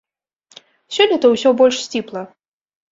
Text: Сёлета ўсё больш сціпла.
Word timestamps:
Сёлета 0.97 1.33
ўсё 1.35 1.49
больш 1.61 1.75
сціпла. 1.87 2.21